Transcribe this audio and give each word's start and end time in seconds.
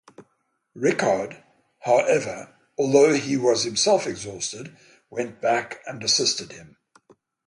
Rickard, 0.73 1.43
however, 1.81 2.57
although 2.75 3.13
he 3.13 3.37
was 3.37 3.65
himself 3.65 4.07
exhausted, 4.07 4.75
went 5.11 5.39
back 5.39 5.79
and 5.85 6.01
assisted 6.03 6.53
him. 6.53 6.77